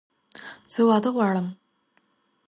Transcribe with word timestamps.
زه 0.73 0.81
واده 0.89 1.09
غواړم! 1.15 1.47